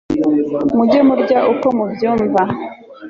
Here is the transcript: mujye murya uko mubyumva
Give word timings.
mujye 0.75 0.99
murya 1.07 1.39
uko 1.53 1.67
mubyumva 1.77 2.41